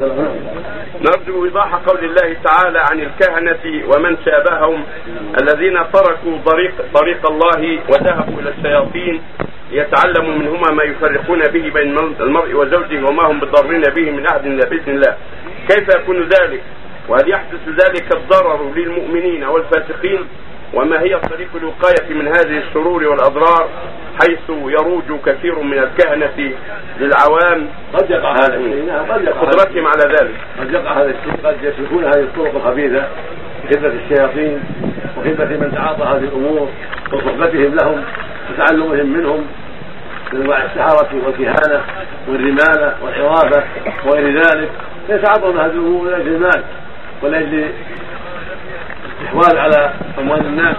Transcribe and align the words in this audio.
نرجو 0.00 1.44
إيضاح 1.44 1.74
قول 1.74 2.04
الله 2.04 2.36
تعالى 2.44 2.78
عن 2.78 3.00
الكهنة 3.00 3.84
ومن 3.94 4.16
شابههم 4.24 4.84
الذين 5.42 5.78
تركوا 5.92 6.38
طريق 6.46 6.72
طريق 6.94 7.30
الله 7.30 7.80
وذهبوا 7.88 8.40
إلى 8.40 8.50
الشياطين 8.50 9.22
ليتعلموا 9.70 10.38
منهما 10.38 10.70
ما 10.72 10.82
يفرقون 10.84 11.40
به 11.40 11.70
بين 11.70 11.98
المرء 12.20 12.54
وزوجه 12.54 13.06
وما 13.06 13.22
هم 13.22 13.40
بضارين 13.40 13.82
به 13.82 14.10
من 14.10 14.26
أحد 14.26 14.46
إلا 14.46 14.68
بإذن 14.68 14.94
الله. 14.94 15.16
كيف 15.68 15.88
يكون 15.96 16.22
ذلك؟ 16.22 16.62
وهل 17.08 17.30
يحدث 17.30 17.68
ذلك 17.68 18.16
الضرر 18.16 18.72
للمؤمنين 18.76 19.44
والفاسقين؟ 19.44 20.28
وما 20.74 21.00
هي 21.00 21.20
طريق 21.20 21.48
الوقاية 21.56 22.14
من 22.14 22.26
هذه 22.26 22.58
الشرور 22.58 23.04
والأضرار 23.04 23.68
حيث 24.20 24.50
يروج 24.50 25.20
كثير 25.26 25.58
من 25.58 25.78
الكهنة 25.78 26.52
للعوام؟ 27.00 27.68
قد 27.94 28.10
يقع 28.10 28.32
هذا 28.32 28.56
الشيء 28.56 28.86
نعم 28.86 29.12
قد 29.12 29.22
يقع 29.24 29.40
قدرتهم 29.40 29.86
على 29.86 30.14
ذلك. 30.20 30.34
قد 30.60 30.70
يقع 30.72 30.92
هذا 30.92 31.10
الشيء. 31.10 31.36
قد 31.44 31.56
يسلكون 31.62 32.04
هذه 32.04 32.20
الطرق 32.20 32.54
الخبيثة 32.54 33.06
بخدمة 33.64 33.92
الشياطين 34.04 34.60
وخدمة 35.18 35.56
من 35.56 35.72
تعاطى 35.74 36.02
هذه 36.02 36.24
الأمور 36.24 36.68
وصحبتهم 37.12 37.74
لهم 37.82 38.02
وتعلمهم 38.50 39.06
منهم 39.06 39.46
من 40.32 40.40
أنواع 40.42 40.64
السحرة 40.64 41.08
والكهانة 41.26 41.84
والرمالة 42.28 42.94
والعرافة 43.02 43.64
وغير 44.06 44.42
ذلك. 44.42 44.70
يتعاطون 45.08 45.58
هذه 45.58 45.70
الأمور 45.70 46.10
لأجل 46.10 46.28
المال 46.28 46.64
ولأجل 47.22 47.68
الاستحواذ 49.34 49.58
على 49.58 49.92
أموال 50.18 50.46
الناس 50.46 50.76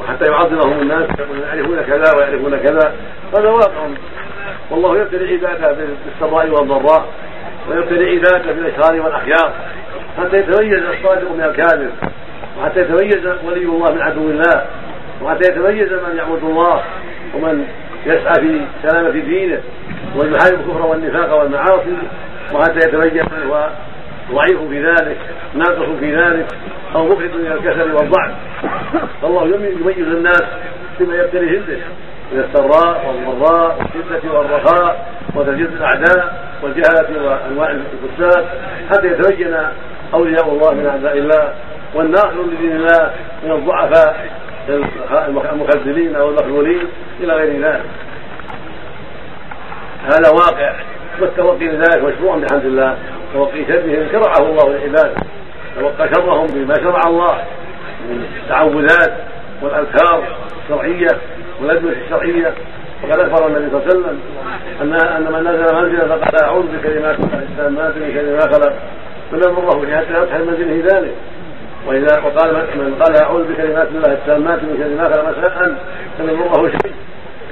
وحتى 0.00 0.24
يعظمهم 0.24 0.80
الناس 0.80 1.08
يعرفون 1.46 1.82
كذا 1.82 2.16
ويعرفون 2.16 2.56
كذا 2.56 2.92
هذا 3.34 3.48
واقع. 3.48 3.88
والله 4.70 4.98
يبتلي 4.98 5.34
عباده 5.34 5.76
بالسراء 6.04 6.50
والضراء 6.50 7.06
ويبتلي 7.68 8.10
عباده 8.10 8.52
بالاشرار 8.52 9.00
والأخيار 9.00 9.52
حتى 10.18 10.36
يتميز 10.36 10.82
الصادق 10.84 11.32
من 11.32 11.44
الكاذب 11.44 11.90
وحتى 12.60 12.80
يتميز 12.80 13.26
ولي 13.44 13.64
الله 13.64 13.92
من 13.94 14.02
عدو 14.02 14.30
الله 14.30 14.66
وحتى 15.22 15.50
يتميز 15.52 15.92
من 15.92 16.16
يعبد 16.16 16.44
الله 16.44 16.82
ومن 17.34 17.66
يسعى 18.06 18.34
في 18.34 18.60
سلامة 18.82 19.10
دينه 19.10 19.60
والمحارم 20.16 20.60
الكفر 20.60 20.86
والنفاق 20.86 21.38
والمعاصي 21.38 21.96
وحتى 22.52 22.78
يتميز 22.88 23.12
من 23.12 23.50
هو 23.50 23.68
ضعيف 24.32 24.60
في 24.68 24.86
ذلك 24.86 25.18
ناقص 25.54 25.98
في 26.00 26.16
ذلك 26.16 26.46
أو 26.94 27.08
مفرد 27.08 27.34
من 27.34 27.52
الكسل 27.52 27.92
والضعف. 27.92 28.32
فالله 29.22 29.46
يميز 29.46 30.08
الناس 30.08 30.42
بما 31.00 31.16
يبتليهم 31.16 31.62
به 31.62 31.80
من 32.32 32.40
السراء 32.40 33.14
والضراء 33.26 33.78
والشدة 33.78 34.38
والرخاء 34.38 35.08
وتجديد 35.34 35.72
الأعداء 35.72 36.52
والجهله 36.62 37.22
وأنواع 37.24 37.70
الفساد 37.70 38.44
حتى 38.90 39.06
يتبين 39.06 39.56
أولياء 40.14 40.48
الله 40.48 40.74
من 40.74 40.86
أعداء 40.86 41.18
الله 41.18 41.52
والناصر 41.94 42.42
لدين 42.42 42.76
الله 42.76 43.10
من 43.44 43.52
الضعفاء 43.52 44.30
المخذلين 45.28 46.16
أو 46.16 46.28
المخذولين 46.28 46.82
إلى 47.20 47.32
غير 47.32 47.62
ذلك. 47.62 47.84
هذا 50.04 50.30
واقع 50.30 50.72
والتوقي 51.20 51.66
لذلك 51.66 52.02
مشروع 52.04 52.36
بحمد 52.36 52.64
الله. 52.64 52.96
توقي 53.34 53.64
شرهم 53.66 54.08
شرعه 54.12 54.50
الله 54.50 54.72
لعباده 54.72 55.14
توقى 55.80 56.08
شرهم 56.14 56.46
بما 56.46 56.74
شرع 56.74 57.00
الله. 57.06 57.44
من 58.08 58.24
التعوذات 58.42 59.12
والأذكار 59.62 60.24
الشرعية 60.64 61.18
والادويه 61.60 61.96
الشرعية. 62.04 62.54
وقد 63.02 63.20
أخبر 63.20 63.46
النبي 63.46 63.70
صلى 63.70 63.80
الله 63.80 63.88
عليه 63.88 63.98
وسلم 63.98 64.20
ان 64.80 64.92
أن 64.92 65.32
من 65.32 65.40
نزل 65.40 65.74
منزلا 65.74 66.16
فقد 66.16 66.42
أعوذ 66.42 66.66
بكلمات 66.76 67.18
الله 67.18 67.38
التامات 67.38 67.96
من 67.96 68.12
شر 68.14 68.32
ما 68.32 68.52
خلق. 68.52 68.72
فلم 69.30 69.52
يضره 69.58 69.96
حتى 69.96 70.12
يصحى 70.22 70.38
منزله 70.38 70.82
ذلك. 70.92 71.14
واذا 71.86 72.20
وقال 72.24 72.54
من 72.54 73.02
قال 73.02 73.22
أعوذ 73.22 73.52
بكلمات 73.52 73.88
الله 73.88 74.12
التامات 74.12 74.62
من 74.62 74.76
شر 74.78 75.02
ما 75.02 75.08
خلق. 75.14 75.38
مساء. 75.38 75.74
فلم 76.18 76.40
يضره 76.40 76.68
شيء. 76.68 76.92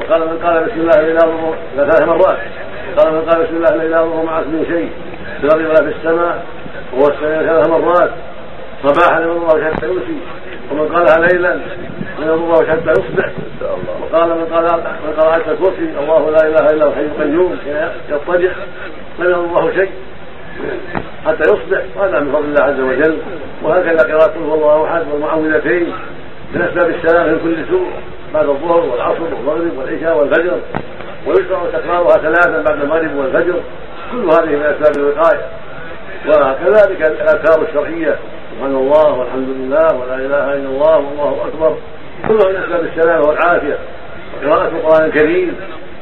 وقال 0.00 0.20
من 0.20 0.38
قال 0.44 0.64
بسم 0.64 0.80
الله 0.80 1.00
لا 1.00 1.08
يضر 1.08 1.54
ثلاث 1.76 2.02
مرات 2.02 2.38
قال 2.98 3.12
من 3.12 3.20
قال 3.20 3.42
بسم 3.44 3.56
الله 3.56 3.76
لا 3.76 3.84
يضر 3.84 4.22
مع 4.22 4.40
اسم 4.40 4.64
شيء. 4.68 4.90
ولا 5.44 5.74
في 5.74 5.96
السماء 5.96 6.44
السماء 6.92 7.42
ثلاث 7.46 7.68
مرات 7.68 8.10
صباحا 8.82 9.20
لمن 9.20 9.30
الله 9.30 9.64
حتى 9.64 9.86
يمسي 9.86 10.18
ومن 10.72 10.88
قالها 10.88 11.26
ليلا 11.26 11.54
من 12.18 12.28
الله 12.30 12.66
حتى 12.66 12.90
يصبح 12.90 13.30
وقال 14.02 14.28
من 14.28 14.46
قال 14.52 14.64
من 15.06 15.12
قال 15.20 15.32
حتى 15.32 15.50
الكرسي 15.50 15.98
الله 16.00 16.30
لا 16.30 16.46
إله 16.48 16.70
إلا 16.70 16.84
هو 16.84 16.88
الحي 16.88 17.00
القيوم 17.00 17.58
يضطجع 18.10 18.52
لم 19.18 19.30
يضر 19.30 19.44
الله 19.44 19.72
شيء 19.74 19.90
حتى 21.26 21.42
يصبح 21.42 21.82
وهذا 21.96 22.20
من 22.20 22.32
فضل 22.32 22.44
الله 22.44 22.62
عز 22.62 22.80
وجل. 22.80 23.18
وهكذا 23.62 24.14
قراءة 24.14 24.38
هو 24.48 24.54
الله 24.54 24.84
أحد 24.84 25.02
والمعوذتين 25.12 25.92
من 26.54 26.62
أسباب 26.62 26.90
السلام 26.90 27.28
من 27.28 27.38
كل 27.42 27.56
سوء 27.70 27.86
بعد 28.34 28.48
الظهر 28.48 28.80
والعصر 28.80 29.22
والمغرب 29.22 29.78
والعشاء 29.78 30.18
والفجر. 30.18 30.58
ويشرع 31.26 31.60
تكرارها 31.72 32.18
ثلاثا 32.18 32.62
بعد 32.62 32.82
المغرب 32.82 33.16
والفجر. 33.16 33.60
كل 34.14 34.30
هذه 34.30 34.56
من 34.56 34.62
أسباب 34.62 34.96
الوقاية. 34.96 35.46
وكذلك 36.28 37.02
الأذكار 37.02 37.68
الشرعية. 37.68 38.18
سبحان 38.54 38.74
الله 38.74 39.18
والحمد 39.18 39.48
لله 39.48 39.86
ولا 39.96 40.14
إله 40.14 40.54
إلا 40.54 40.68
الله 40.68 40.96
والله 40.96 41.46
أكبر. 41.46 41.76
كلها 42.28 42.52
من 42.52 42.56
أسباب 42.56 42.84
السلامه 42.84 43.28
والعافية. 43.28 43.78
وقراءة 44.42 44.68
القرآن 44.68 45.04
الكريم 45.04 45.56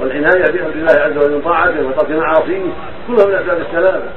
والعناية 0.00 0.52
بأمر 0.52 0.72
الله 0.74 0.92
عز 0.92 1.16
وجل 1.16 1.34
من 1.34 1.42
طاعته 1.42 1.86
وترك 1.86 2.10
معاصيه. 2.10 2.62
كلها 3.08 3.26
من 3.26 3.34
أسباب 3.34 3.58
السلامه 3.70 4.10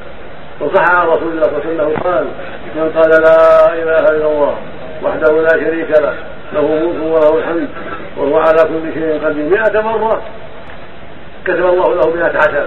وصح 0.61 0.91
عن 0.91 1.07
رسول 1.07 1.31
الله 1.31 1.43
صلى 1.43 1.71
الله 1.71 1.83
عليه 1.83 1.93
وسلم 1.93 1.97
قال 2.03 2.25
من 2.75 2.91
قال 2.95 3.09
لا 3.09 3.73
إله 3.73 4.17
إلا 4.17 4.27
الله 4.31 4.55
وحده 5.03 5.41
لا 5.41 5.49
شريك 5.49 5.89
له. 6.01 6.13
له 6.53 6.61
ملك 6.61 7.13
وله 7.13 7.37
الحمد. 7.37 7.69
وهو 8.17 8.37
على 8.37 8.63
كل 8.63 8.93
شيء 8.93 9.25
قدير. 9.25 9.45
مئة 9.45 9.81
مرة 9.81 10.21
كتب 11.45 11.65
الله 11.65 11.95
له 11.95 12.09
مئة 12.15 12.37
حسنة 12.39 12.65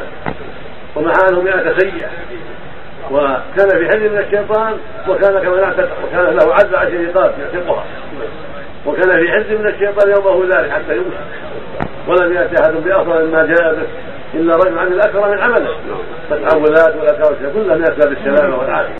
ومحى 0.96 1.18
عنه 1.28 1.40
مئة 1.40 1.78
سيئة 1.78 2.08
وكان 3.10 3.68
في 3.68 3.88
حل 3.88 4.10
من 4.10 4.18
الشيطان 4.18 4.76
وكان 5.08 5.38
كما 5.38 5.74
وكان 6.04 6.24
له 6.24 6.54
عز 6.54 6.74
عشر 6.74 7.06
رقاب 7.08 7.32
يعتقها 7.40 7.84
وكان 8.86 9.20
في 9.20 9.32
حل 9.32 9.58
من 9.58 9.66
الشيطان 9.66 10.10
يومه 10.10 10.56
ذلك 10.56 10.70
حتى 10.70 10.96
يمسك 10.96 11.20
ولم 12.08 12.32
يأتي 12.32 12.62
أحد 12.62 12.72
بأفضل 12.72 13.26
مما 13.26 13.46
جاء 13.46 13.74
به 13.74 13.86
إلا 14.34 14.56
رجل 14.56 15.00
أكثر 15.00 15.30
من 15.30 15.38
عمله. 15.38 15.74
فالتعوذات 16.30 16.96
والاذكار 16.96 17.34
كلها 17.54 17.76
من 17.76 17.82
اسباب 17.82 18.12
السلامه 18.12 18.58
والعافية. 18.58 18.88